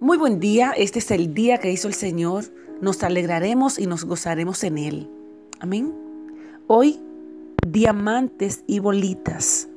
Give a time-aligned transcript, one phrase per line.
[0.00, 2.44] Muy buen día, este es el día que hizo el Señor.
[2.80, 5.10] Nos alegraremos y nos gozaremos en Él.
[5.58, 5.92] Amén.
[6.68, 7.00] Hoy,
[7.66, 9.68] diamantes y bolitas.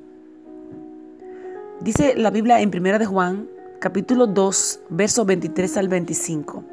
[1.80, 3.50] Dice la Biblia en 1 de Juan,
[3.80, 6.64] capítulo 2, versos 23 al 25.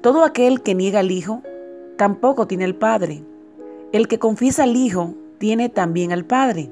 [0.00, 1.42] Todo aquel que niega al Hijo,
[1.98, 3.22] tampoco tiene al Padre.
[3.92, 6.70] El que confiesa al Hijo, tiene también al Padre.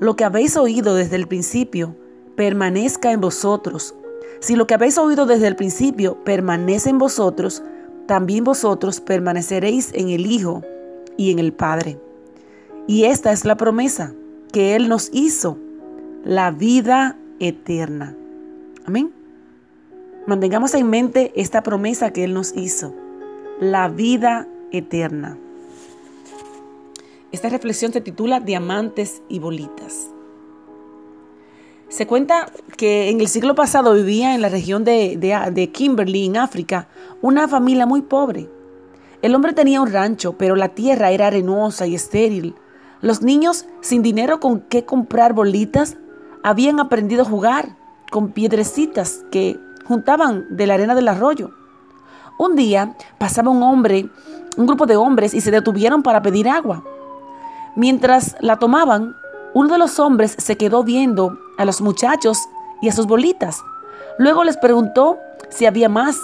[0.00, 1.94] Lo que habéis oído desde el principio,
[2.34, 3.94] permanezca en vosotros
[4.40, 7.62] si lo que habéis oído desde el principio permanece en vosotros,
[8.06, 10.62] también vosotros permaneceréis en el Hijo
[11.16, 11.98] y en el Padre.
[12.86, 14.14] Y esta es la promesa
[14.52, 15.58] que Él nos hizo,
[16.24, 18.14] la vida eterna.
[18.86, 19.12] Amén.
[20.26, 22.94] Mantengamos en mente esta promesa que Él nos hizo,
[23.60, 25.38] la vida eterna.
[27.32, 30.13] Esta reflexión se titula Diamantes y Bolitas.
[31.94, 36.88] Se cuenta que en el siglo pasado vivía en la región de, Kimberley, en África,
[37.22, 38.50] una familia muy pobre.
[39.22, 42.56] El hombre tenía un rancho, pero la tierra era arenosa y estéril.
[43.00, 45.96] Los niños, sin dinero con qué comprar bolitas,
[46.42, 47.76] habían aprendido a jugar
[48.10, 51.52] con piedrecitas que juntaban de la arena del arroyo.
[52.40, 54.10] Un día pasaba un hombre,
[54.56, 56.82] un grupo de hombres, y se detuvieron para pedir agua.
[57.76, 59.14] Mientras la tomaban,
[59.54, 62.38] uno de los hombres se quedó viendo a los muchachos
[62.80, 63.62] y a sus bolitas.
[64.18, 65.18] Luego les preguntó
[65.50, 66.18] si había más.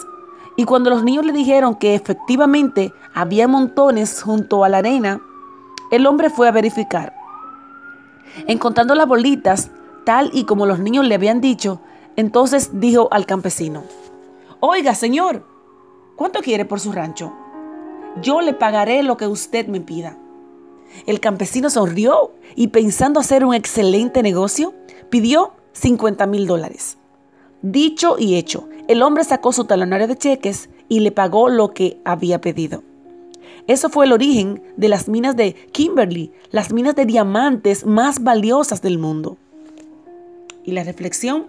[0.56, 5.20] Y cuando los niños le dijeron que efectivamente había montones junto a la arena,
[5.90, 7.14] el hombre fue a verificar.
[8.46, 9.70] Encontrando las bolitas,
[10.04, 11.80] tal y como los niños le habían dicho,
[12.16, 13.84] entonces dijo al campesino,
[14.60, 15.44] Oiga, señor,
[16.16, 17.32] ¿cuánto quiere por su rancho?
[18.20, 20.18] Yo le pagaré lo que usted me pida.
[21.06, 24.74] El campesino sonrió y pensando hacer un excelente negocio,
[25.10, 26.96] pidió 50 mil dólares.
[27.62, 32.00] Dicho y hecho, el hombre sacó su talonario de cheques y le pagó lo que
[32.04, 32.82] había pedido.
[33.66, 38.80] Eso fue el origen de las minas de Kimberly, las minas de diamantes más valiosas
[38.82, 39.36] del mundo.
[40.64, 41.46] Y la reflexión,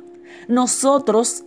[0.47, 1.43] nosotros,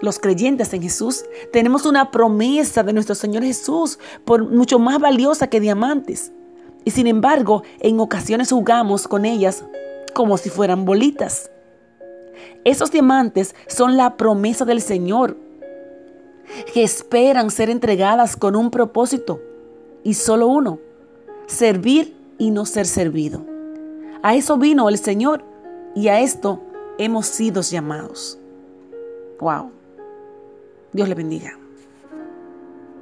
[0.00, 5.46] los creyentes en Jesús, tenemos una promesa de nuestro Señor Jesús, por mucho más valiosa
[5.46, 6.32] que diamantes.
[6.84, 9.64] Y sin embargo, en ocasiones jugamos con ellas
[10.14, 11.50] como si fueran bolitas.
[12.64, 15.36] Esos diamantes son la promesa del Señor,
[16.72, 19.40] que esperan ser entregadas con un propósito
[20.02, 20.78] y solo uno,
[21.46, 23.44] servir y no ser servido.
[24.22, 25.44] A eso vino el Señor
[25.94, 26.62] y a esto
[26.98, 28.38] hemos sido llamados.
[29.40, 29.70] Wow.
[30.92, 31.58] Dios le bendiga.